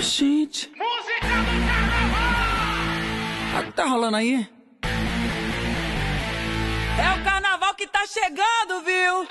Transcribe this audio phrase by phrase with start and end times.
[0.00, 0.70] Gente.
[0.76, 2.38] Música do carnaval!
[3.58, 4.46] O que tá rolando aí?
[6.96, 9.26] É o carnaval que tá chegando, viu?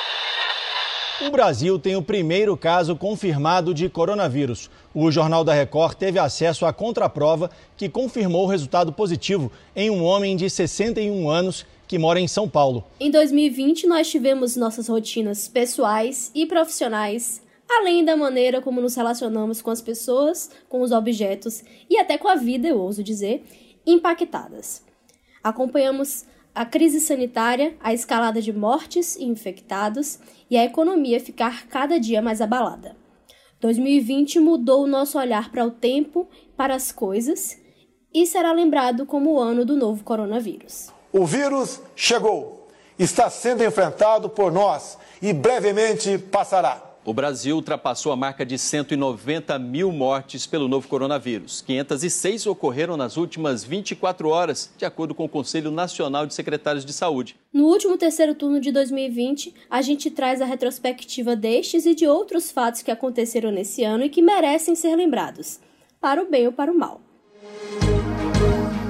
[1.26, 4.70] O Brasil tem o primeiro caso confirmado de coronavírus.
[4.94, 10.04] O Jornal da Record teve acesso à contraprova que confirmou o resultado positivo em um
[10.04, 12.84] homem de 61 anos que mora em São Paulo.
[13.00, 19.62] Em 2020, nós tivemos nossas rotinas pessoais e profissionais, além da maneira como nos relacionamos
[19.62, 23.44] com as pessoas, com os objetos e até com a vida, eu ouso dizer,
[23.86, 24.84] impactadas.
[25.44, 32.00] Acompanhamos a crise sanitária, a escalada de mortes e infectados e a economia ficar cada
[32.00, 32.96] dia mais abalada.
[33.60, 37.60] 2020 mudou o nosso olhar para o tempo, para as coisas
[38.14, 40.92] e será lembrado como o ano do novo coronavírus.
[41.12, 46.87] O vírus chegou, está sendo enfrentado por nós e brevemente passará.
[47.08, 51.64] O Brasil ultrapassou a marca de 190 mil mortes pelo novo coronavírus.
[51.66, 56.92] 506 ocorreram nas últimas 24 horas, de acordo com o Conselho Nacional de Secretários de
[56.92, 57.38] Saúde.
[57.54, 62.52] No último terceiro turno de 2020, a gente traz a retrospectiva destes e de outros
[62.52, 65.62] fatos que aconteceram nesse ano e que merecem ser lembrados,
[66.02, 67.00] para o bem ou para o mal.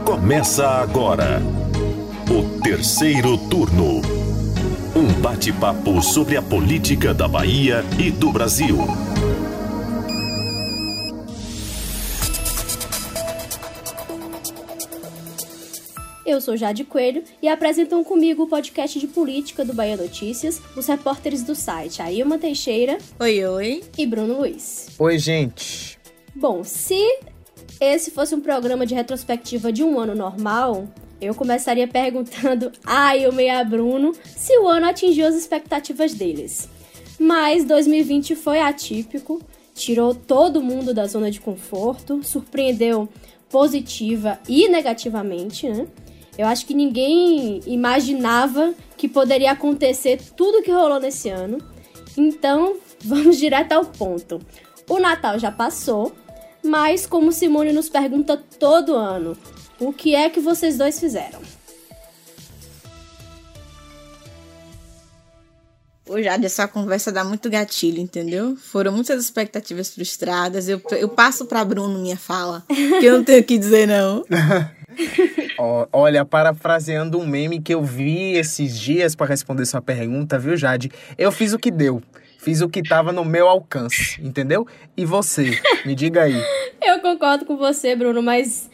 [0.03, 1.39] Começa agora
[2.31, 4.16] o terceiro turno.
[4.97, 8.75] Um bate-papo sobre a política da Bahia e do Brasil.
[16.25, 20.87] Eu sou Jade Coelho e apresentam comigo o podcast de política do Bahia Notícias, os
[20.87, 22.97] repórteres do site Ailma Teixeira.
[23.19, 23.83] Oi, oi.
[23.95, 24.87] E Bruno Luiz.
[24.97, 25.95] Oi, gente.
[26.33, 27.19] Bom, se
[27.79, 30.87] esse fosse um programa de retrospectiva de um ano normal,
[31.19, 36.69] eu começaria perguntando a Ailma e a Bruno se o ano atingiu as expectativas deles.
[37.19, 39.41] Mas 2020 foi atípico,
[39.73, 43.09] tirou todo mundo da zona de conforto, surpreendeu
[43.49, 45.87] positiva e negativamente, né?
[46.37, 51.57] Eu acho que ninguém imaginava que poderia acontecer tudo que rolou nesse ano.
[52.15, 54.39] Então, vamos direto ao ponto.
[54.87, 56.13] O Natal já passou,
[56.63, 59.35] mas como Simone nos pergunta todo ano,
[59.79, 61.39] o que é que vocês dois fizeram?
[66.09, 68.55] Ô, Jade, essa conversa dá muito gatilho, entendeu?
[68.55, 70.69] Foram muitas expectativas frustradas.
[70.69, 74.23] Eu, eu passo para Bruno minha fala, que eu não tenho o que dizer, não.
[75.91, 80.91] Olha, parafraseando um meme que eu vi esses dias para responder sua pergunta, viu, Jade?
[81.17, 82.01] Eu fiz o que deu.
[82.39, 84.65] Fiz o que estava no meu alcance, entendeu?
[84.95, 85.59] E você?
[85.85, 86.41] Me diga aí.
[86.81, 88.69] eu concordo com você, Bruno, mas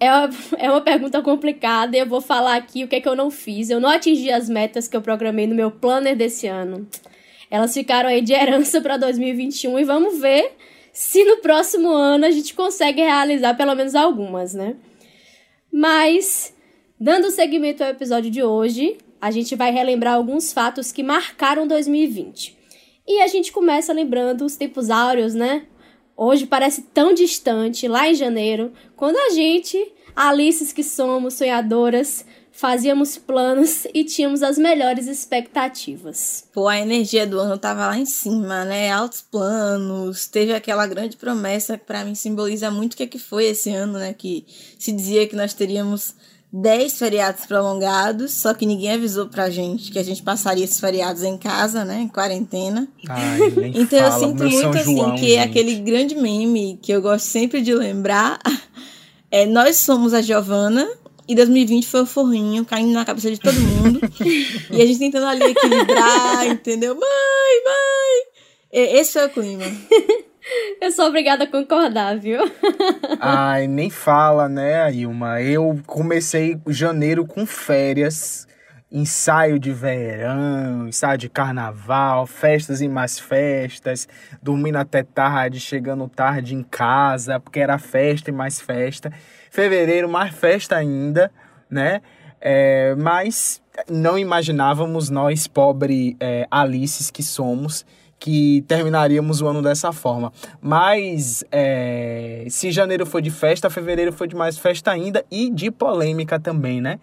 [0.00, 3.08] é uma, é uma pergunta complicada e eu vou falar aqui o que é que
[3.08, 3.70] eu não fiz.
[3.70, 6.86] Eu não atingi as metas que eu programei no meu planner desse ano.
[7.50, 10.52] Elas ficaram aí de herança para 2021 e vamos ver
[10.92, 14.76] se no próximo ano a gente consegue realizar pelo menos algumas, né?
[15.72, 16.54] Mas,
[16.98, 22.56] dando seguimento ao episódio de hoje, a gente vai relembrar alguns fatos que marcaram 2020.
[23.06, 25.66] E a gente começa lembrando os tempos áureos, né?
[26.20, 33.16] Hoje parece tão distante, lá em janeiro, quando a gente, Alices que somos, sonhadoras, fazíamos
[33.16, 36.44] planos e tínhamos as melhores expectativas.
[36.52, 38.90] Pô, a energia do ano tava lá em cima, né?
[38.90, 43.20] Altos planos, teve aquela grande promessa que para mim simboliza muito o que, é que
[43.20, 44.12] foi esse ano, né?
[44.12, 44.44] Que
[44.76, 46.16] se dizia que nós teríamos
[46.50, 51.22] 10 feriados prolongados, só que ninguém avisou pra gente que a gente passaria esses feriados
[51.22, 52.88] em casa, né, em quarentena.
[53.08, 53.38] Ai,
[53.74, 55.38] então fala, eu sinto muito assim João, que gente.
[55.38, 58.38] aquele grande meme que eu gosto sempre de lembrar
[59.30, 60.88] é nós somos a Giovana
[61.28, 64.00] e 2020 foi o forrinho caindo na cabeça de todo mundo.
[64.72, 66.94] e a gente tentando ali equilibrar, entendeu?
[66.94, 68.28] Mãe, mãe!
[68.72, 69.64] Esse foi o clima.
[70.80, 72.40] Eu sou obrigada a concordar, viu?
[73.20, 75.40] Ai, nem fala, né, Ailma?
[75.40, 78.46] Eu comecei janeiro com férias,
[78.90, 84.08] ensaio de verão, ensaio de carnaval, festas e mais festas,
[84.42, 89.12] dormindo até tarde, chegando tarde em casa, porque era festa e mais festa.
[89.50, 91.30] Fevereiro, mais festa ainda,
[91.70, 92.00] né?
[92.40, 93.60] É, mas
[93.90, 97.84] não imaginávamos nós, pobre é, Alices que somos,
[98.18, 100.32] que terminaríamos o ano dessa forma.
[100.60, 105.70] Mas é, se janeiro foi de festa, fevereiro foi de mais festa ainda e de
[105.70, 106.98] polêmica também, né?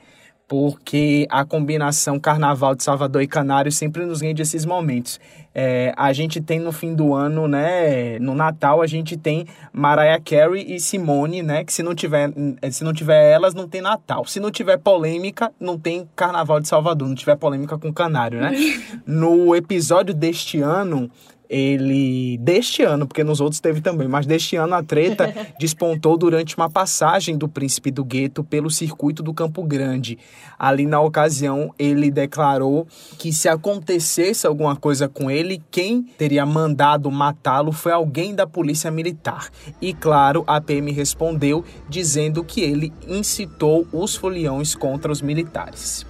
[0.47, 5.19] Porque a combinação Carnaval de Salvador e Canário sempre nos rende esses momentos.
[5.57, 8.19] É, a gente tem no fim do ano, né?
[8.19, 11.63] No Natal, a gente tem Mariah Carey e Simone, né?
[11.63, 12.30] Que se não tiver,
[12.69, 14.25] se não tiver elas, não tem Natal.
[14.25, 17.07] Se não tiver polêmica, não tem Carnaval de Salvador.
[17.07, 18.51] Não tiver polêmica com Canário, né?
[19.07, 21.09] no episódio deste ano,
[21.50, 26.56] ele deste ano, porque nos outros teve também, mas deste ano a treta despontou durante
[26.56, 30.18] uma passagem do príncipe do gueto pelo circuito do Campo Grande.
[30.57, 32.88] Ali na ocasião, ele declarou
[33.18, 38.89] que se acontecesse alguma coisa com ele, quem teria mandado matá-lo foi alguém da polícia
[38.89, 39.50] militar.
[39.81, 46.06] E claro, a PM respondeu dizendo que ele incitou os foliões contra os militares.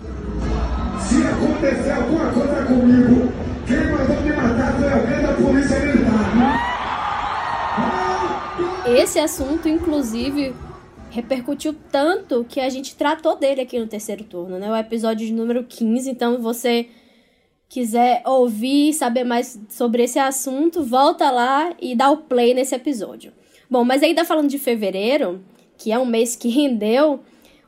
[1.07, 3.14] Se acontecer alguma coisa comigo,
[8.87, 10.53] Esse assunto, inclusive,
[11.09, 14.71] repercutiu tanto que a gente tratou dele aqui no terceiro turno, né?
[14.71, 16.09] O episódio de número 15.
[16.09, 16.87] Então, você
[17.67, 23.33] quiser ouvir, saber mais sobre esse assunto, volta lá e dá o play nesse episódio.
[23.67, 25.43] Bom, mas ainda falando de fevereiro,
[25.77, 27.21] que é um mês que rendeu,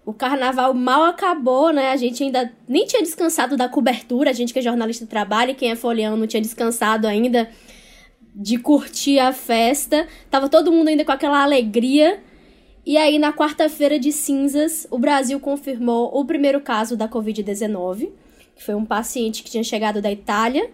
[0.05, 1.91] o carnaval mal acabou, né?
[1.91, 5.55] A gente ainda nem tinha descansado da cobertura, a gente que é jornalista trabalha e
[5.55, 7.49] quem é folião não tinha descansado ainda
[8.37, 10.07] de curtir a festa.
[10.29, 12.21] Tava todo mundo ainda com aquela alegria.
[12.85, 18.11] E aí, na quarta-feira de cinzas, o Brasil confirmou o primeiro caso da Covid-19,
[18.55, 20.69] que foi um paciente que tinha chegado da Itália.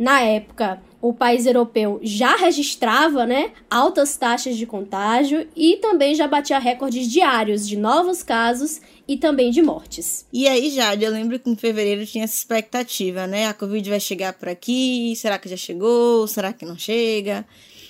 [0.00, 6.26] Na época, o país europeu já registrava né, altas taxas de contágio e também já
[6.26, 10.24] batia recordes diários de novos casos e também de mortes.
[10.32, 13.46] E aí, Jade, eu lembro que em fevereiro tinha essa expectativa, né?
[13.46, 16.26] A Covid vai chegar por aqui, será que já chegou?
[16.26, 17.46] Será que não chega?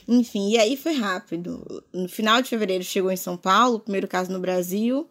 [0.09, 1.85] Enfim, e aí foi rápido.
[1.95, 5.09] No final de fevereiro chegou em São Paulo, o primeiro caso no Brasil.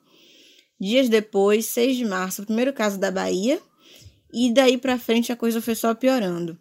[0.78, 3.58] Dias depois, 6 de março, o primeiro caso da Bahia.
[4.34, 6.58] E daí para frente a coisa foi só piorando.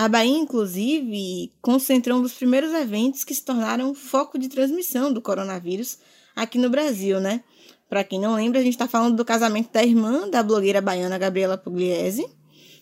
[0.00, 5.20] A Bahia, inclusive, concentrou um dos primeiros eventos que se tornaram foco de transmissão do
[5.20, 5.98] coronavírus
[6.34, 7.44] aqui no Brasil, né?
[7.86, 11.18] Para quem não lembra, a gente está falando do casamento da irmã da blogueira baiana
[11.18, 12.26] Gabriela Pugliese,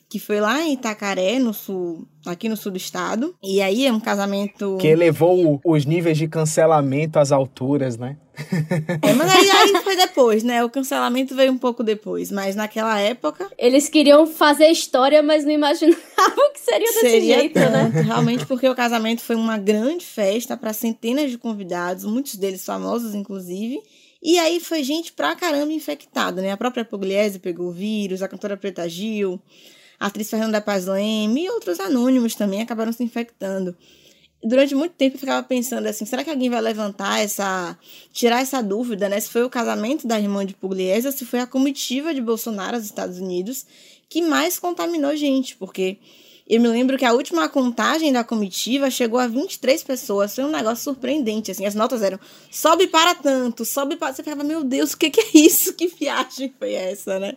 [0.08, 3.34] que foi lá em Itacaré, no sul, aqui no sul do estado.
[3.42, 4.78] E aí é um casamento.
[4.80, 8.16] Que elevou os níveis de cancelamento às alturas, né?
[9.02, 10.64] É, mas aí, aí foi depois, né?
[10.64, 13.50] O cancelamento veio um pouco depois, mas naquela época.
[13.58, 15.98] Eles queriam fazer história, mas não imaginavam
[16.54, 17.70] que seria desse Seria jeito, né?
[17.70, 22.64] tanto, Realmente, porque o casamento foi uma grande festa para centenas de convidados, muitos deles
[22.64, 23.80] famosos, inclusive.
[24.22, 26.52] E aí foi gente pra caramba infectada, né?
[26.52, 29.40] A própria Pugliese pegou o vírus, a cantora Preta Gil,
[29.98, 33.76] a atriz Fernanda Paz Leme e outros anônimos também acabaram se infectando.
[34.42, 37.76] Durante muito tempo eu ficava pensando assim, será que alguém vai levantar essa,
[38.12, 39.18] tirar essa dúvida, né?
[39.18, 42.76] Se foi o casamento da irmã de Pugliese ou se foi a comitiva de Bolsonaro
[42.76, 43.66] aos Estados Unidos
[44.08, 45.98] que mais contaminou gente, porque
[46.48, 50.34] eu me lembro que a última contagem da comitiva chegou a 23 pessoas.
[50.34, 51.66] Foi um negócio surpreendente, assim.
[51.66, 52.18] As notas eram
[52.50, 54.14] sobe para tanto, sobe para...
[54.14, 55.74] Você ficava, meu Deus, o que, que é isso?
[55.74, 57.36] Que viagem foi essa, né?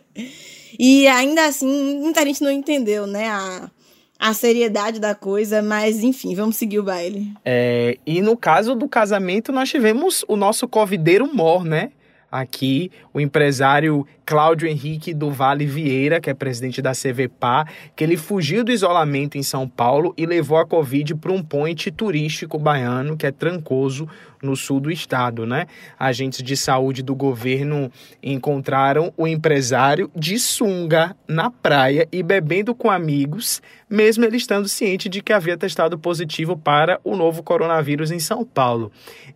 [0.78, 3.28] E ainda assim, muita gente não entendeu, né?
[3.28, 3.70] A,
[4.18, 7.32] a seriedade da coisa, mas enfim, vamos seguir o baile.
[7.44, 11.90] É, e no caso do casamento, nós tivemos o nosso covideiro mor, né?
[12.32, 18.16] Aqui o empresário Cláudio Henrique do Vale Vieira, que é presidente da CVPA, que ele
[18.16, 23.16] fugiu do isolamento em São Paulo e levou a Covid para um ponte turístico baiano,
[23.16, 24.08] que é Trancoso,
[24.42, 25.66] no sul do estado, né?
[25.98, 27.90] Agentes de saúde do governo
[28.22, 35.08] encontraram o empresário de sunga na praia e bebendo com amigos, mesmo ele estando ciente
[35.08, 38.90] de que havia testado positivo para o novo coronavírus em São Paulo.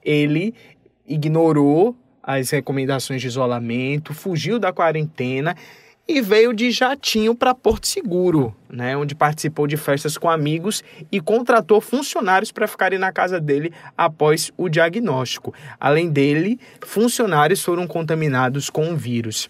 [0.04, 0.52] Ele
[1.06, 5.56] ignorou as recomendações de isolamento, fugiu da quarentena
[6.08, 11.20] e veio de jatinho para Porto Seguro, né, onde participou de festas com amigos e
[11.20, 15.54] contratou funcionários para ficarem na casa dele após o diagnóstico.
[15.80, 19.48] Além dele, funcionários foram contaminados com o vírus.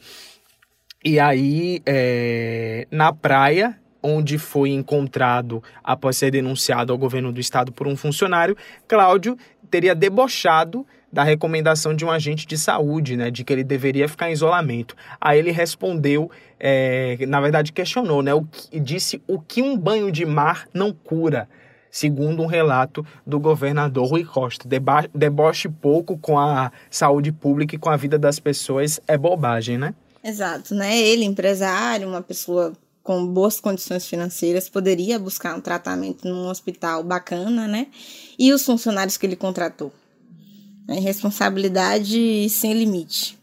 [1.05, 7.71] E aí, é, na praia, onde foi encontrado após ser denunciado ao governo do estado
[7.71, 8.57] por um funcionário,
[8.89, 9.37] Cláudio
[9.71, 14.29] teria debochado da recomendação de um agente de saúde, né, de que ele deveria ficar
[14.29, 14.97] em isolamento.
[15.21, 20.11] Aí ele respondeu, é, na verdade questionou, né, o que, disse o que um banho
[20.11, 21.49] de mar não cura,
[21.91, 24.69] segundo um relato do governador Rui Costa.
[24.69, 29.79] Deba deboche pouco com a saúde pública e com a vida das pessoas é bobagem,
[29.79, 29.95] né?
[30.23, 30.99] Exato, né?
[30.99, 32.73] Ele, empresário, uma pessoa
[33.03, 37.87] com boas condições financeiras, poderia buscar um tratamento num hospital bacana, né?
[38.37, 39.93] E os funcionários que ele contratou
[40.87, 41.01] né?
[41.01, 43.39] responsabilidade sem limite.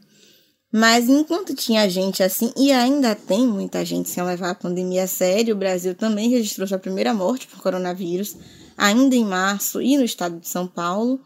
[0.76, 5.08] Mas enquanto tinha gente assim, e ainda tem muita gente sem levar a pandemia a
[5.08, 8.36] sério, o Brasil também registrou sua primeira morte por coronavírus,
[8.76, 11.20] ainda em março e no estado de São Paulo.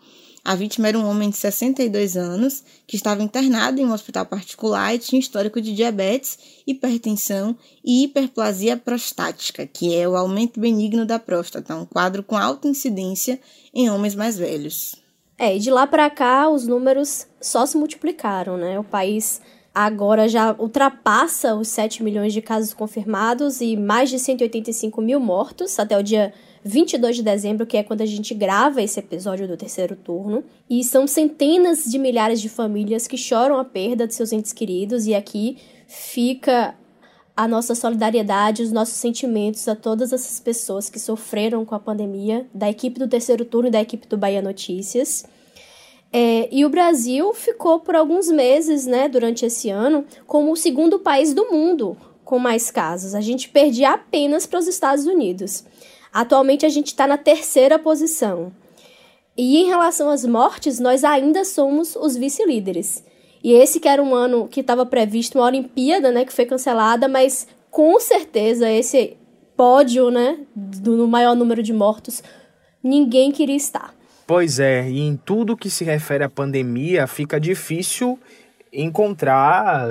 [0.43, 4.93] A vítima era um homem de 62 anos que estava internado em um hospital particular
[4.93, 11.19] e tinha histórico de diabetes, hipertensão e hiperplasia prostática, que é o aumento benigno da
[11.19, 13.39] próstata, um quadro com alta incidência
[13.73, 15.06] em homens mais velhos.
[15.39, 18.79] É, e de lá para cá os números só se multiplicaram, né?
[18.79, 19.39] O país
[19.73, 25.77] agora já ultrapassa os 7 milhões de casos confirmados e mais de 185 mil mortos
[25.77, 29.55] até o dia 22 de dezembro, que é quando a gente grava esse episódio do
[29.55, 30.43] terceiro turno.
[30.67, 35.05] E são centenas de milhares de famílias que choram a perda de seus entes queridos,
[35.05, 36.75] e aqui fica
[37.37, 42.47] a nossa solidariedade, os nossos sentimentos a todas essas pessoas que sofreram com a pandemia,
[42.51, 45.23] da equipe do terceiro turno e da equipe do Bahia Notícias.
[46.11, 50.97] É, e o Brasil ficou por alguns meses, né, durante esse ano, como o segundo
[50.97, 53.13] país do mundo com mais casos.
[53.13, 55.63] A gente perdia apenas para os Estados Unidos.
[56.11, 58.51] Atualmente a gente está na terceira posição.
[59.37, 63.03] E em relação às mortes, nós ainda somos os vice-líderes.
[63.47, 67.07] E esse que era um ano que estava previsto uma Olimpíada, né, que foi cancelada,
[67.07, 69.15] mas com certeza esse
[69.55, 72.21] pódio, né, do maior número de mortos,
[72.83, 73.95] ninguém queria estar.
[74.27, 78.19] Pois é, e em tudo que se refere à pandemia, fica difícil
[78.73, 79.87] encontrar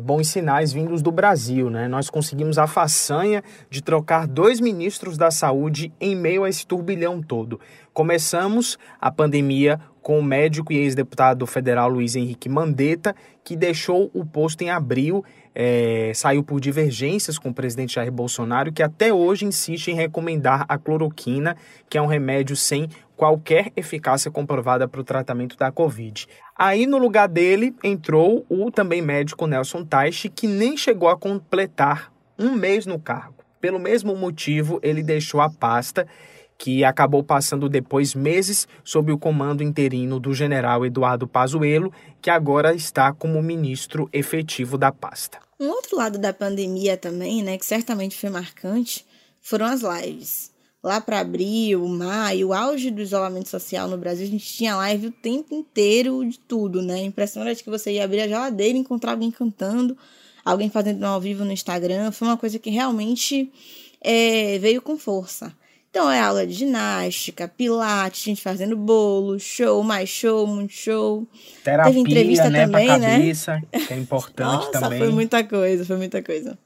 [0.00, 1.88] bons sinais vindos do Brasil, né?
[1.88, 7.20] Nós conseguimos a façanha de trocar dois ministros da saúde em meio a esse turbilhão
[7.20, 7.60] todo.
[7.92, 14.26] Começamos a pandemia com o médico e ex-deputado federal Luiz Henrique Mandetta, que deixou o
[14.26, 19.44] posto em abril, é, saiu por divergências com o presidente Jair Bolsonaro, que até hoje
[19.44, 21.56] insiste em recomendar a cloroquina,
[21.88, 26.26] que é um remédio sem qualquer eficácia comprovada para o tratamento da Covid.
[26.56, 32.12] Aí, no lugar dele, entrou o também médico Nelson Taixe, que nem chegou a completar
[32.38, 33.36] um mês no cargo.
[33.60, 36.06] Pelo mesmo motivo, ele deixou a pasta,
[36.62, 42.72] que acabou passando depois meses sob o comando interino do general Eduardo Pazuello, que agora
[42.72, 45.40] está como ministro efetivo da pasta.
[45.58, 49.04] Um outro lado da pandemia também, né, que certamente foi marcante,
[49.40, 54.30] foram as lives lá para abril, maio, o auge do isolamento social no Brasil, a
[54.30, 56.94] gente tinha live o tempo inteiro de tudo, né?
[56.94, 59.98] A impressão era de que você ia abrir a geladeira e encontrar alguém cantando,
[60.44, 62.12] alguém fazendo um ao vivo no Instagram.
[62.12, 63.52] Foi uma coisa que realmente
[64.00, 65.52] é, veio com força.
[65.92, 71.28] Então é aula de ginástica, pilates, gente fazendo bolo, show, mais show, muito show.
[71.62, 73.18] Terapia, Teve entrevista né, também, pra né?
[73.18, 73.62] cabeça, né?
[73.86, 74.98] que é importante Nossa, também.
[74.98, 76.58] Foi muita coisa, foi muita coisa.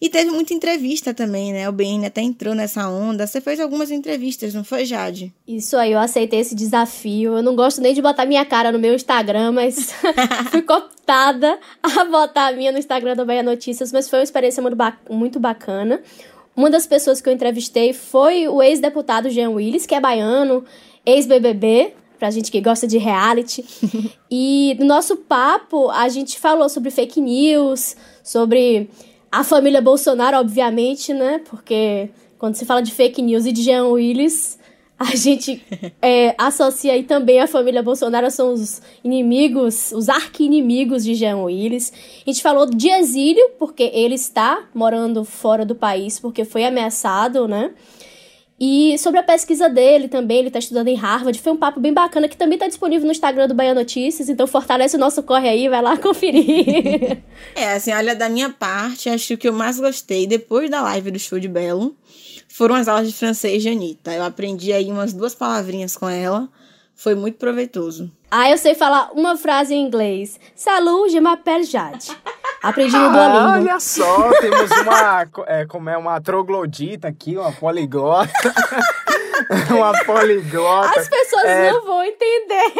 [0.00, 1.68] E teve muita entrevista também, né?
[1.68, 3.26] O BN até entrou nessa onda.
[3.26, 5.34] Você fez algumas entrevistas, não foi, Jade?
[5.48, 7.38] Isso aí, eu aceitei esse desafio.
[7.38, 9.92] Eu não gosto nem de botar minha cara no meu Instagram, mas
[10.52, 14.62] fui cooptada a botar a minha no Instagram do Bahia Notícias, mas foi uma experiência
[14.62, 16.00] muito, ba muito bacana.
[16.56, 20.64] Uma das pessoas que eu entrevistei foi o ex-deputado Jean Willis, que é baiano,
[21.04, 23.62] ex-BBB, pra gente que gosta de reality.
[24.30, 27.94] e no nosso papo, a gente falou sobre fake news,
[28.24, 28.88] sobre
[29.30, 31.42] a família Bolsonaro, obviamente, né?
[31.48, 32.08] Porque
[32.38, 34.58] quando se fala de fake news e de Jean Willis,
[34.98, 35.62] a gente
[36.00, 41.92] é, associa aí também a família Bolsonaro, são os inimigos, os arqui-inimigos de Jean Willis.
[42.26, 47.46] A gente falou de exílio, porque ele está morando fora do país, porque foi ameaçado,
[47.46, 47.72] né?
[48.58, 51.38] E sobre a pesquisa dele também, ele está estudando em Harvard.
[51.38, 54.30] Foi um papo bem bacana que também está disponível no Instagram do Bahia Notícias.
[54.30, 57.18] Então fortalece o nosso corre aí, vai lá conferir.
[57.54, 61.18] é, assim, olha, da minha parte, acho que eu mais gostei depois da live do
[61.18, 61.94] Show de Belo
[62.56, 64.14] foram as aulas de francês de Anitta.
[64.14, 66.48] Eu aprendi aí umas duas palavrinhas com ela.
[66.94, 68.10] Foi muito proveitoso.
[68.30, 70.40] Ah, eu sei falar uma frase em inglês.
[70.54, 72.16] Salut, je m'appelle Jade.
[72.62, 73.38] Aprendi no Duolingo.
[73.38, 78.32] Ah, olha só, temos uma, é, como é, uma troglodita aqui, uma poliglota.
[79.70, 80.98] uma poliglota.
[80.98, 81.70] As pessoas é...
[81.70, 82.72] não vão entender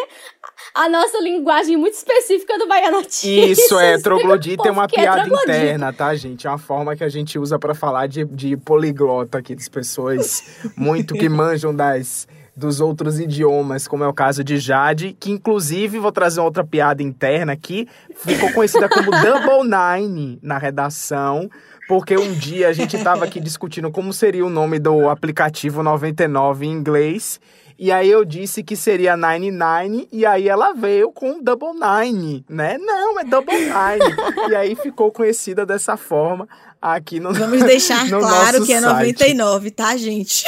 [0.76, 3.58] a nossa linguagem muito específica do Bahia Notícias.
[3.58, 6.46] Isso, é, troglodita é uma piada é interna, tá, gente?
[6.46, 10.44] É uma forma que a gente usa para falar de, de poliglota aqui, das pessoas
[10.76, 15.98] muito que manjam das dos outros idiomas, como é o caso de Jade, que inclusive,
[15.98, 21.50] vou trazer outra piada interna aqui, ficou conhecida como Double Nine na redação,
[21.86, 26.64] porque um dia a gente estava aqui discutindo como seria o nome do aplicativo 99
[26.64, 27.38] em inglês,
[27.78, 32.78] e aí eu disse que seria 99, e aí ela veio com Double Nine, né?
[32.78, 34.50] Não, é Double Nine.
[34.50, 36.48] e aí ficou conhecida dessa forma
[36.80, 39.74] aqui no Vamos deixar no claro que é 99, site.
[39.74, 40.44] tá, gente?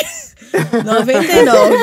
[0.85, 1.75] 99.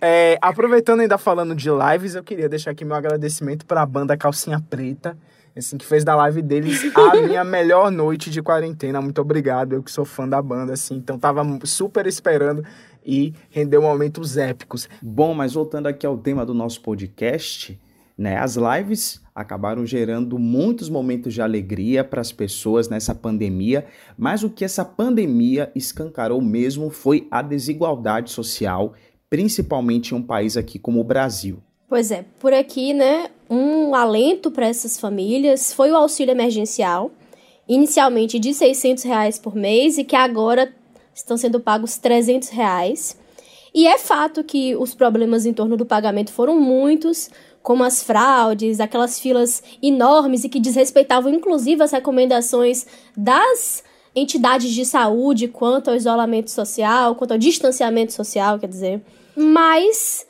[0.00, 4.16] é, aproveitando ainda falando de lives, eu queria deixar aqui meu agradecimento para a banda
[4.16, 5.16] Calcinha Preta,
[5.56, 9.00] assim, que fez da live deles a minha melhor noite de quarentena.
[9.00, 12.62] Muito obrigado, eu que sou fã da banda, assim, então tava super esperando
[13.06, 14.88] e rendeu momentos épicos.
[15.00, 17.78] Bom, mas voltando aqui ao tema do nosso podcast,
[18.18, 18.36] né?
[18.36, 23.86] As lives acabaram gerando muitos momentos de alegria para as pessoas nessa pandemia,
[24.16, 28.94] mas o que essa pandemia escancarou mesmo foi a desigualdade social,
[29.28, 31.58] principalmente em um país aqui como o Brasil.
[31.88, 37.12] Pois é, por aqui, né, um alento para essas famílias foi o auxílio emergencial,
[37.68, 40.72] inicialmente de 600 reais por mês e que agora
[41.16, 43.16] estão sendo pagos 300 reais.
[43.74, 47.30] E é fato que os problemas em torno do pagamento foram muitos,
[47.62, 53.82] como as fraudes, aquelas filas enormes e que desrespeitavam inclusive as recomendações das
[54.14, 59.02] entidades de saúde quanto ao isolamento social, quanto ao distanciamento social, quer dizer.
[59.36, 60.26] Mas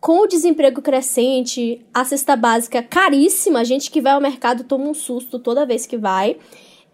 [0.00, 4.88] com o desemprego crescente, a cesta básica caríssima, a gente que vai ao mercado toma
[4.88, 6.36] um susto toda vez que vai.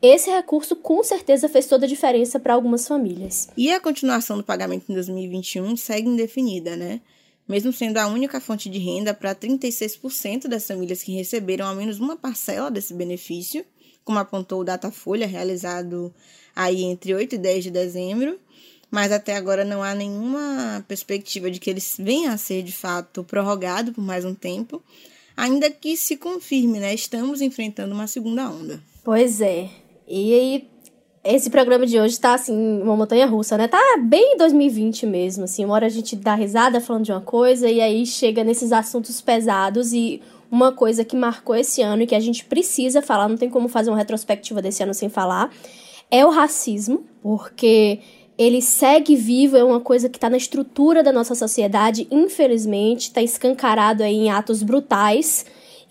[0.00, 3.48] Esse recurso com certeza fez toda a diferença para algumas famílias.
[3.56, 7.00] E a continuação do pagamento em 2021 segue indefinida, né?
[7.48, 11.98] mesmo sendo a única fonte de renda para 36% das famílias que receberam ao menos
[11.98, 13.64] uma parcela desse benefício,
[14.04, 16.14] como apontou o Datafolha, realizado
[16.54, 18.38] aí entre 8 e 10 de dezembro,
[18.90, 23.24] mas até agora não há nenhuma perspectiva de que eles venham a ser de fato
[23.24, 24.82] prorrogado por mais um tempo,
[25.36, 26.94] ainda que se confirme, né?
[26.94, 28.82] Estamos enfrentando uma segunda onda.
[29.04, 29.70] Pois é.
[30.08, 30.68] E aí
[31.24, 33.68] esse programa de hoje tá, assim, uma montanha russa, né?
[33.68, 35.64] Tá bem 2020 mesmo, assim.
[35.64, 39.20] Uma hora a gente dá risada falando de uma coisa e aí chega nesses assuntos
[39.20, 43.36] pesados e uma coisa que marcou esse ano e que a gente precisa falar, não
[43.36, 45.50] tem como fazer uma retrospectiva desse ano sem falar,
[46.10, 47.98] é o racismo, porque
[48.38, 53.20] ele segue vivo, é uma coisa que está na estrutura da nossa sociedade, infelizmente, está
[53.20, 55.44] escancarado aí em atos brutais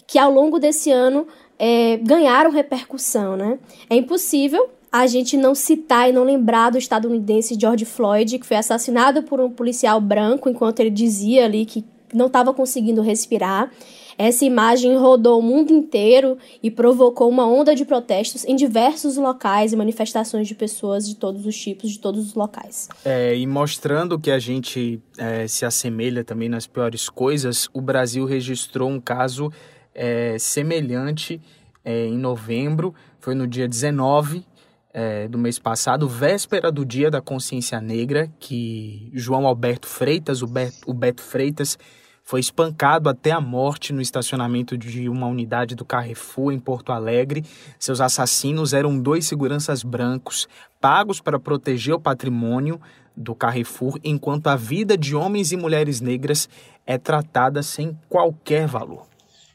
[0.07, 1.27] que ao longo desse ano
[1.59, 3.59] é, ganharam repercussão, né?
[3.89, 8.57] É impossível a gente não citar e não lembrar do estadunidense George Floyd, que foi
[8.57, 11.83] assassinado por um policial branco enquanto ele dizia ali que
[12.13, 13.71] não estava conseguindo respirar.
[14.17, 19.73] Essa imagem rodou o mundo inteiro e provocou uma onda de protestos em diversos locais
[19.73, 22.89] e manifestações de pessoas de todos os tipos, de todos os locais.
[23.05, 28.25] É, e mostrando que a gente é, se assemelha também nas piores coisas, o Brasil
[28.25, 29.51] registrou um caso
[29.97, 31.41] é, semelhante
[31.83, 34.45] é, em novembro, foi no dia 19
[34.93, 40.49] é, do mês passado, véspera do Dia da Consciência Negra, que João Alberto Freitas, o
[40.85, 41.77] o Beto Freitas,
[42.23, 47.45] foi espancado até a morte no estacionamento de uma unidade do Carrefour em Porto Alegre.
[47.79, 50.45] Seus assassinos eram dois seguranças brancos,
[50.81, 52.81] pagos para proteger o patrimônio
[53.15, 56.49] do Carrefour, enquanto a vida de homens e mulheres negras
[56.85, 59.07] é tratada sem qualquer valor.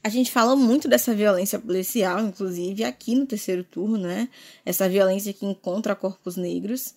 [0.05, 4.29] A gente fala muito dessa violência policial, inclusive aqui no terceiro turno, né?
[4.67, 6.95] Essa violência que encontra corpos negros.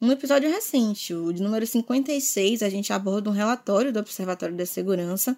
[0.00, 4.66] Um episódio recente, o de número 56, a gente aborda um relatório do Observatório da
[4.66, 5.36] Segurança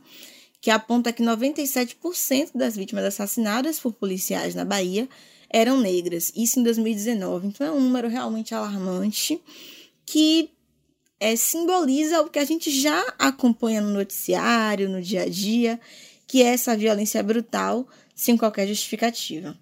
[0.60, 5.08] que aponta que 97% das vítimas assassinadas por policiais na Bahia
[5.48, 7.46] eram negras, isso em 2019.
[7.46, 9.40] Então é um número realmente alarmante
[10.04, 10.50] que
[11.20, 15.80] é, simboliza o que a gente já acompanha no noticiário, no dia a dia
[16.28, 19.58] que é essa violência brutal sem qualquer justificativa.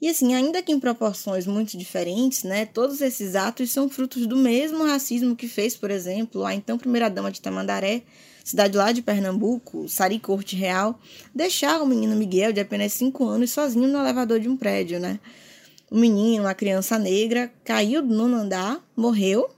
[0.00, 4.36] E assim, ainda que em proporções muito diferentes, né, todos esses atos são frutos do
[4.36, 8.02] mesmo racismo que fez, por exemplo, a então primeira-dama de Tamandaré,
[8.42, 10.98] cidade lá de Pernambuco, Sari Corte Real,
[11.34, 15.20] deixar o menino Miguel, de apenas 5 anos, sozinho no elevador de um prédio, né?
[15.90, 19.50] O menino, uma criança negra, caiu do nono andar, morreu,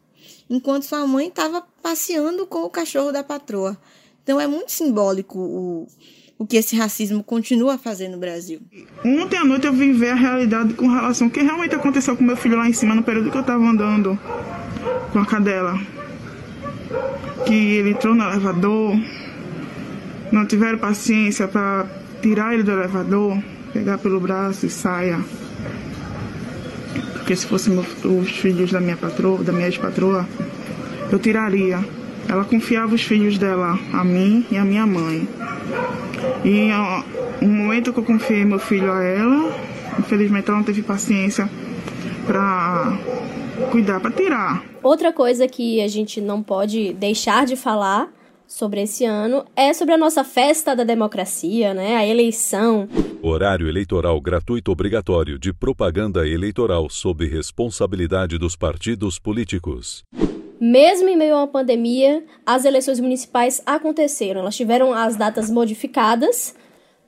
[0.51, 3.79] enquanto sua mãe estava passeando com o cachorro da patroa.
[4.25, 5.89] Então é muito simbólico o,
[6.39, 8.61] o que esse racismo continua a fazer no Brasil.
[9.05, 12.25] Ontem à noite eu vim ver a realidade com relação ao que realmente aconteceu com
[12.25, 14.19] meu filho lá em cima no período que eu estava andando
[15.13, 15.79] com a cadela.
[17.47, 18.97] Que ele entrou no elevador,
[20.31, 21.87] não tiveram paciência para
[22.21, 23.43] tirar ele do elevador,
[23.73, 25.21] pegar pelo braço e saia.
[27.15, 30.27] Porque se fossem os filhos da minha patroa, da minha ex-patroa,
[31.11, 31.85] eu tiraria.
[32.29, 35.29] Ela confiava os filhos dela a mim e a minha mãe.
[36.45, 36.71] E
[37.45, 39.55] no momento que eu confiei meu filho a ela,
[39.99, 41.49] infelizmente ela não teve paciência
[42.27, 42.99] para
[43.71, 44.65] cuidar, para tirar.
[44.83, 48.09] Outra coisa que a gente não pode deixar de falar
[48.47, 51.97] sobre esse ano é sobre a nossa festa da democracia, né?
[51.97, 52.89] A eleição.
[53.23, 60.05] Horário eleitoral gratuito obrigatório de propaganda eleitoral sob responsabilidade dos partidos políticos.
[60.65, 64.43] Mesmo em meio a uma pandemia, as eleições municipais aconteceram.
[64.43, 66.55] Elas tiveram as datas modificadas,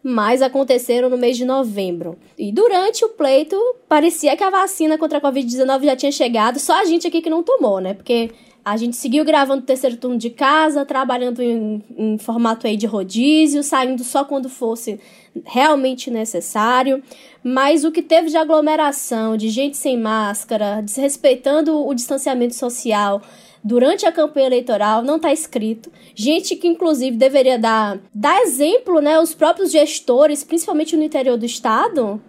[0.02, 2.18] mas aconteceram no mês de novembro.
[2.36, 3.56] E durante o pleito,
[3.88, 7.30] parecia que a vacina contra a Covid-19 já tinha chegado, só a gente aqui que
[7.30, 7.94] não tomou, né?
[7.94, 8.32] Porque
[8.64, 12.86] A gente seguiu gravando o terceiro turno de casa, trabalhando em, em formato aí de
[12.86, 14.98] rodízio, saindo só quando fosse
[15.44, 17.02] realmente necessário.
[17.42, 23.20] Mas o que teve de aglomeração, de gente sem máscara, desrespeitando o distanciamento social
[23.64, 25.90] durante a campanha eleitoral, não está escrito.
[26.14, 29.18] Gente que, inclusive, deveria dar, dar exemplo, né?
[29.18, 32.22] Os próprios gestores, principalmente no interior do estado,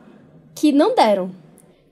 [0.55, 1.29] que não deram.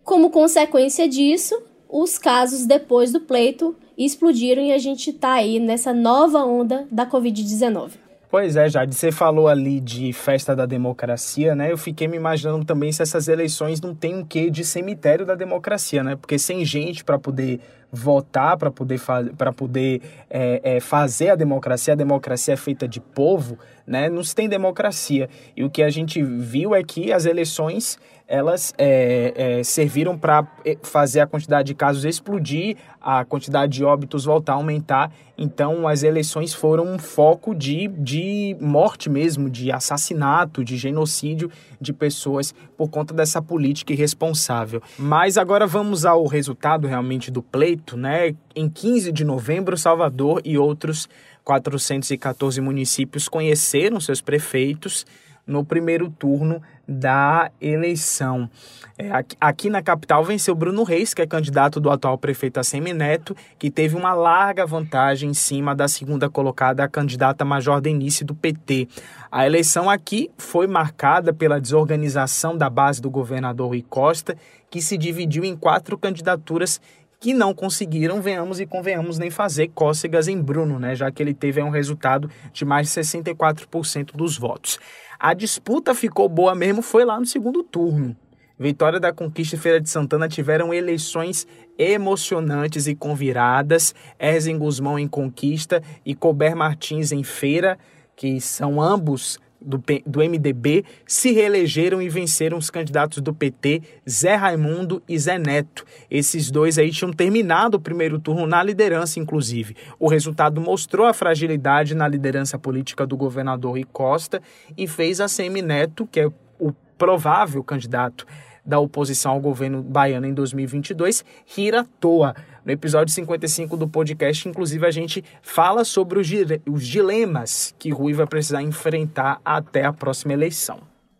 [0.03, 5.93] Como consequência disso, os casos depois do pleito explodiram e a gente está aí nessa
[5.93, 8.02] nova onda da Covid-19.
[8.33, 11.71] Pois é, Jade, você falou ali de festa da democracia, né?
[11.71, 15.35] Eu fiquei me imaginando também se essas eleições não tem um quê de cemitério da
[15.35, 16.15] democracia, né?
[16.15, 17.59] Porque sem gente para poder
[17.91, 18.99] votar, para poder,
[19.37, 24.09] para poder é, é, fazer a democracia, a democracia é feita de povo, né?
[24.09, 25.29] Não se tem democracia.
[25.55, 30.47] E o que a gente viu é que as eleições elas é, é, serviram para
[30.65, 35.11] é, fazer a quantidade de casos explodir, a quantidade de óbitos voltar a aumentar.
[35.37, 41.91] Então, as eleições foram um foco de, de morte mesmo, de assassinato, de genocídio de
[41.91, 44.81] pessoas por conta dessa política irresponsável.
[44.97, 48.35] Mas agora vamos ao resultado realmente do pleito, né?
[48.55, 51.09] Em 15 de novembro, Salvador e outros
[51.43, 55.05] 414 municípios conheceram seus prefeitos
[55.45, 58.49] no primeiro turno da eleição.
[58.97, 63.35] É, aqui, na capital venceu Bruno Reis, que é candidato do atual prefeito Assemi Neto,
[63.57, 68.35] que teve uma larga vantagem em cima da segunda colocada, a candidata Major Denise do
[68.35, 68.87] PT.
[69.31, 74.37] A eleição aqui foi marcada pela desorganização da base do governador Rui Costa,
[74.69, 76.79] que se dividiu em quatro candidaturas
[77.23, 81.33] que não conseguiram, venhamos e convenhamos, nem fazer cócegas em Bruno, né, já que ele
[81.33, 84.77] teve um resultado de mais de 64% dos votos.
[85.25, 88.13] A disputa ficou boa mesmo, foi lá no segundo turno.
[88.59, 93.95] Vitória da Conquista e Feira de Santana tiveram eleições emocionantes e conviradas.
[94.19, 97.79] Erzen Guzmão em Conquista e Colbert Martins em Feira,
[98.17, 104.35] que são ambos do, do MDB se reelegeram e venceram os candidatos do PT, Zé
[104.35, 105.85] Raimundo e Zé Neto.
[106.09, 109.75] Esses dois aí tinham terminado o primeiro turno na liderança, inclusive.
[109.99, 114.41] O resultado mostrou a fragilidade na liderança política do governador Rui Costa
[114.77, 116.27] e fez a Semi Neto, que é
[116.59, 118.25] o provável candidato
[118.65, 122.33] da oposição ao governo baiano em 2022, rir à toa.
[122.65, 126.29] No episódio 55 do podcast, inclusive, a gente fala sobre os,
[126.65, 130.79] os dilemas que Rui vai precisar enfrentar até a próxima eleição.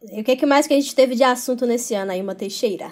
[0.09, 2.33] E o que, que mais que a gente teve de assunto nesse ano aí, uma
[2.33, 2.91] Teixeira?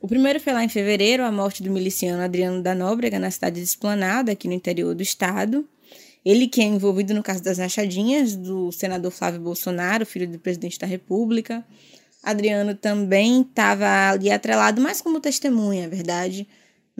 [0.00, 3.56] O primeiro foi lá em fevereiro, a morte do miliciano Adriano da Nóbrega na cidade
[3.56, 5.68] de Esplanada, aqui no interior do estado.
[6.24, 10.78] Ele que é envolvido no caso das rachadinhas do senador Flávio Bolsonaro, filho do presidente
[10.78, 11.64] da República.
[12.22, 16.46] Adriano também estava ali atrelado, mais como testemunha, é verdade,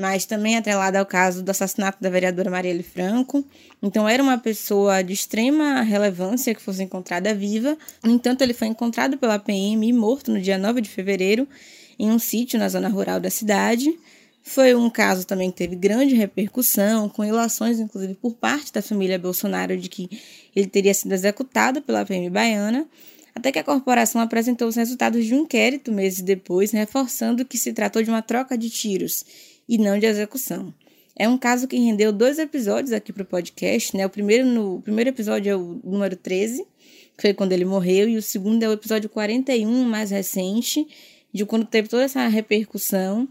[0.01, 3.45] mas também atrelada ao caso do assassinato da vereadora Marielle Franco.
[3.83, 7.77] Então era uma pessoa de extrema relevância que fosse encontrada viva.
[8.03, 11.47] No entanto, ele foi encontrado pela PM e morto no dia 9 de fevereiro
[11.99, 13.95] em um sítio na zona rural da cidade.
[14.43, 19.19] Foi um caso também que teve grande repercussão, com ilações, inclusive, por parte da família
[19.19, 20.09] Bolsonaro de que
[20.57, 22.89] ele teria sido executado pela PM baiana,
[23.35, 27.75] até que a corporação apresentou os resultados de um inquérito meses depois, reforçando que se
[27.75, 29.25] tratou de uma troca de tiros
[29.71, 30.75] e não de execução.
[31.17, 34.05] É um caso que rendeu dois episódios aqui para o podcast, né?
[34.05, 36.67] O primeiro, no, o primeiro episódio é o número 13,
[37.17, 40.89] que foi quando ele morreu, e o segundo é o episódio 41, mais recente,
[41.33, 43.29] de quando teve toda essa repercussão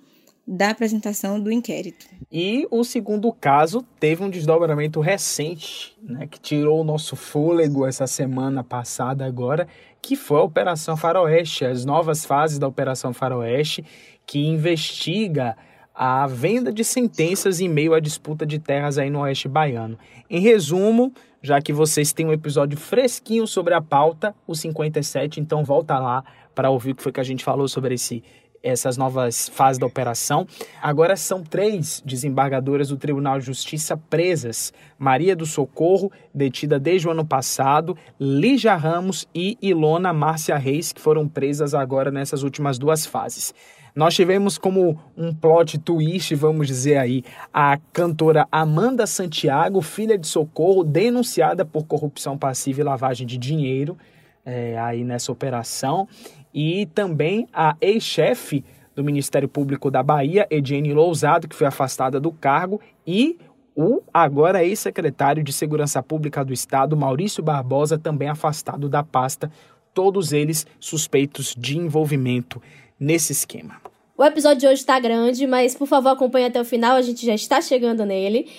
[0.47, 2.05] da apresentação do inquérito.
[2.31, 8.07] E o segundo caso teve um desdobramento recente, né, que tirou o nosso fôlego essa
[8.07, 9.67] semana passada agora,
[10.01, 13.83] que foi a Operação Faroeste, as novas fases da Operação Faroeste,
[14.25, 15.57] que investiga
[16.01, 19.99] a venda de sentenças em meio à disputa de terras aí no Oeste Baiano.
[20.29, 25.61] Em resumo, já que vocês têm um episódio fresquinho sobre a pauta, o 57, então
[25.61, 26.23] volta lá
[26.55, 28.23] para ouvir o que foi que a gente falou sobre esse
[28.61, 30.45] essas novas fases da operação.
[30.81, 37.11] Agora são três desembargadoras do Tribunal de Justiça presas: Maria do Socorro, detida desde o
[37.11, 43.05] ano passado, Lígia Ramos e Ilona Márcia Reis, que foram presas agora nessas últimas duas
[43.05, 43.53] fases.
[43.95, 47.23] Nós tivemos como um plot twist, vamos dizer aí,
[47.53, 53.97] a cantora Amanda Santiago, filha de Socorro, denunciada por corrupção passiva e lavagem de dinheiro
[54.45, 56.07] é, aí nessa operação,
[56.53, 58.63] e também a ex-chefe
[58.95, 63.37] do Ministério Público da Bahia, Ediene Lousado, que foi afastada do cargo, e
[63.75, 69.51] o agora ex-secretário de Segurança Pública do Estado, Maurício Barbosa, também afastado da pasta,
[69.93, 72.61] todos eles suspeitos de envolvimento
[72.99, 73.75] nesse esquema.
[74.17, 77.25] O episódio de hoje está grande, mas por favor acompanhe até o final, a gente
[77.25, 78.49] já está chegando nele.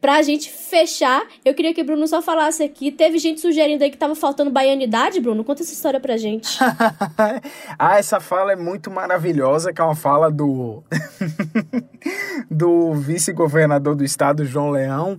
[0.00, 2.90] pra gente fechar, eu queria que o Bruno só falasse aqui.
[2.90, 5.42] Teve gente sugerindo aí que tava faltando baianidade, Bruno.
[5.44, 6.58] Conta essa história pra gente.
[7.78, 10.82] ah, essa fala é muito maravilhosa, que é uma fala do
[12.50, 15.18] do vice-governador do estado, João Leão.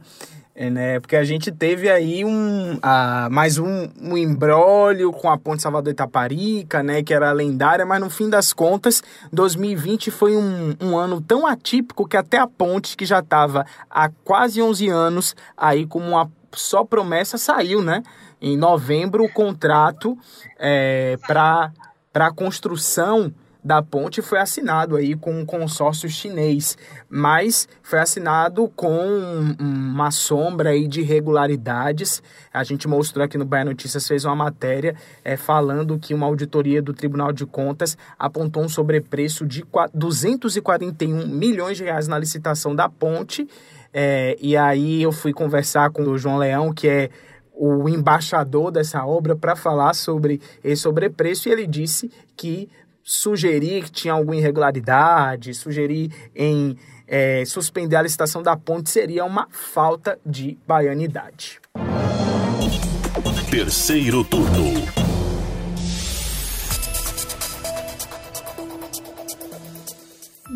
[0.58, 1.02] É, né?
[1.02, 5.92] Porque a gente teve aí um, uh, mais um, um embrólio com a Ponte Salvador
[5.92, 7.04] Itaparica, né?
[7.04, 12.08] Que era lendária, mas no fim das contas, 2020 foi um, um ano tão atípico
[12.08, 16.86] que até a ponte, que já estava há quase 11 anos aí como uma só
[16.86, 18.02] promessa, saiu, né?
[18.42, 20.18] Em novembro, o contrato
[20.58, 21.70] é, para
[22.14, 23.34] a construção
[23.66, 26.78] da ponte foi assinado aí com um consórcio chinês,
[27.10, 32.22] mas foi assinado com uma sombra aí de irregularidades.
[32.54, 36.80] A gente mostrou aqui no Bahia Notícias, fez uma matéria é, falando que uma auditoria
[36.80, 42.88] do Tribunal de Contas apontou um sobrepreço de 241 milhões de reais na licitação da
[42.88, 43.48] ponte.
[43.92, 47.10] É, e aí eu fui conversar com o João Leão, que é
[47.52, 52.70] o embaixador dessa obra para falar sobre esse sobrepreço e ele disse que
[53.06, 56.76] sugerir que tinha alguma irregularidade, sugerir em
[57.08, 61.62] é, suspender a licitação da ponte seria uma falta de baianidade.
[63.52, 65.06] Terceiro turno.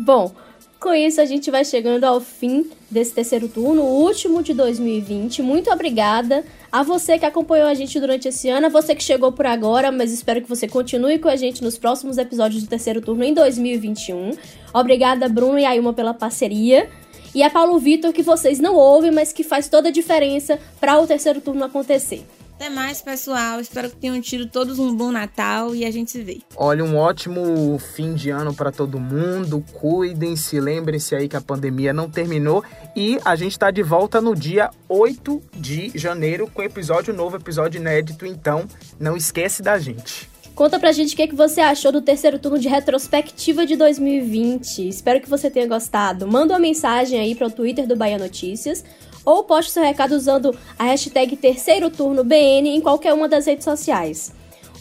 [0.04, 0.34] Bom,
[0.80, 5.42] com isso, a gente vai chegando ao fim desse terceiro turno, o último de 2020.
[5.42, 9.30] Muito obrigada a você que acompanhou a gente durante esse ano, a você que chegou
[9.30, 13.02] por agora, mas espero que você continue com a gente nos próximos episódios do terceiro
[13.02, 14.32] turno em 2021.
[14.72, 16.88] Obrigada, Bruno e Ailma, pela parceria.
[17.34, 20.98] E a Paulo Vitor, que vocês não ouvem, mas que faz toda a diferença para
[20.98, 22.24] o terceiro turno acontecer.
[22.60, 23.58] Até mais, pessoal.
[23.58, 26.42] Espero que tenham tido todos um bom Natal e a gente se vê.
[26.54, 29.64] Olha, um ótimo fim de ano para todo mundo.
[29.72, 32.62] Cuidem-se, lembrem-se aí que a pandemia não terminou
[32.94, 37.80] e a gente está de volta no dia 8 de janeiro com episódio novo, episódio
[37.80, 38.26] inédito.
[38.26, 38.66] Então,
[38.98, 40.29] não esquece da gente.
[40.54, 43.76] Conta pra gente o que, é que você achou do terceiro turno de retrospectiva de
[43.76, 44.88] 2020.
[44.88, 46.26] Espero que você tenha gostado.
[46.26, 48.84] Manda uma mensagem aí para o Twitter do Bahia Notícias
[49.24, 53.64] ou poste seu recado usando a hashtag Terceiro Turno BN em qualquer uma das redes
[53.64, 54.32] sociais.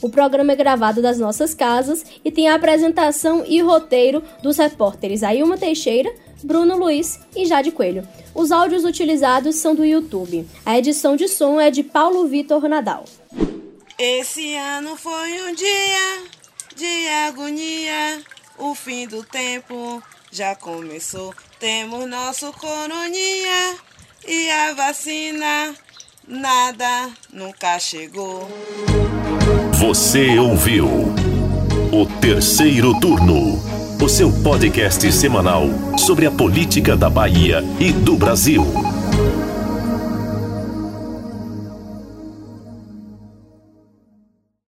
[0.02, 5.24] O programa é gravado das nossas casas e tem a apresentação e roteiro dos repórteres
[5.24, 8.08] Ailma Teixeira, Bruno Luiz e Jade Coelho.
[8.34, 10.48] Os áudios utilizados são do YouTube.
[10.66, 13.04] A edição de som é de Paulo Vitor Nadal.
[14.02, 16.24] Esse ano foi um dia
[16.74, 18.22] de agonia,
[18.58, 21.34] o fim do tempo já começou.
[21.60, 23.76] Temos nosso coroninha
[24.26, 25.76] e a vacina,
[26.26, 28.50] nada nunca chegou.
[29.74, 30.88] Você ouviu
[31.92, 33.62] o terceiro turno,
[34.02, 35.66] o seu podcast semanal
[35.98, 38.66] sobre a política da Bahia e do Brasil.